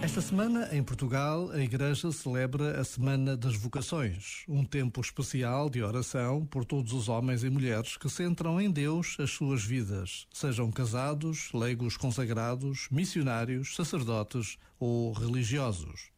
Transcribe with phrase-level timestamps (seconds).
[0.00, 5.82] Esta semana, em Portugal, a Igreja celebra a Semana das Vocações, um tempo especial de
[5.82, 10.70] oração por todos os homens e mulheres que centram em Deus as suas vidas, sejam
[10.70, 16.12] casados, leigos consagrados, missionários, sacerdotes ou religiosos.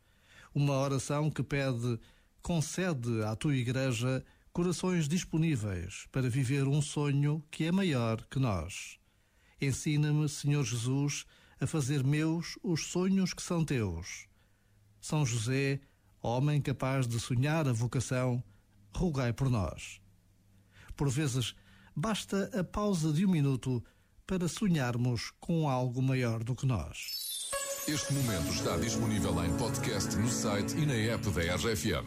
[0.55, 1.99] Uma oração que pede,
[2.43, 4.23] concede à tua Igreja
[4.53, 8.99] corações disponíveis para viver um sonho que é maior que nós.
[9.61, 11.25] Ensina-me, Senhor Jesus,
[11.61, 14.27] a fazer meus os sonhos que são teus.
[15.01, 15.81] São José,
[16.23, 18.43] homem capaz de sonhar a vocação,
[18.95, 20.01] rogai por nós.
[20.97, 21.55] Por vezes,
[21.95, 23.83] basta a pausa de um minuto
[24.27, 27.51] para sonharmos com algo maior do que nós.
[27.89, 32.07] Este momento está disponível em podcast no site e na app da RFM.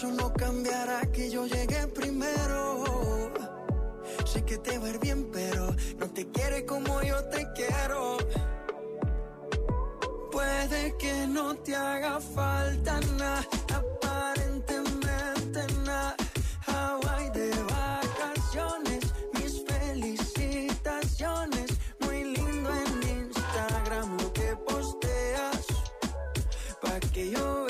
[0.00, 3.30] eso no cambiará que yo llegué primero
[4.46, 8.16] que te va bien, pero no te quiere como yo te quiero.
[10.32, 16.16] Puede que no te haga falta nada, aparentemente nada.
[16.66, 21.78] Hawaii de vacaciones, mis felicitaciones.
[22.00, 25.66] Muy lindo en Instagram lo que posteas,
[26.80, 27.69] pa' que yo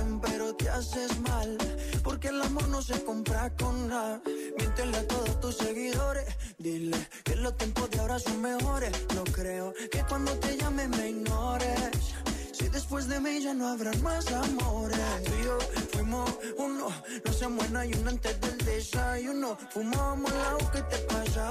[0.73, 1.57] haces mal
[2.03, 4.21] Porque el amor no se compra con nada.
[4.57, 6.25] Miéntele a todos tus seguidores
[6.57, 8.91] Dile que los tiempos de ahora son mejores.
[9.15, 11.89] No creo que cuando te llame me ignores.
[12.51, 14.99] Si después de mí ya no habrán más amores.
[15.25, 15.57] Tú y yo
[15.91, 16.87] fuimos uno
[17.25, 19.57] No se muera y uno antes del desayuno.
[19.71, 21.50] Fumábamos la que te pasaba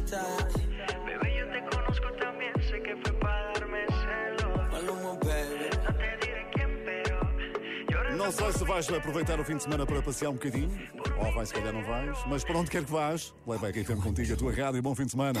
[0.00, 4.72] Bebé, yo te conozco también, sé que fue para darme celos.
[4.72, 5.68] Maluma, baby.
[5.84, 8.16] Não te diré quién, pero.
[8.16, 10.70] Não sei se vais aproveitar o fim de semana para passear um bocadinho,
[11.18, 14.02] ou vais, se calhar não vais, mas para onde quer que vás, leva a FM
[14.02, 15.40] contigo, a tua rádio e bom fim de semana.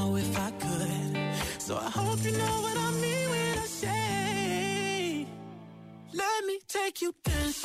[6.93, 7.60] que you dance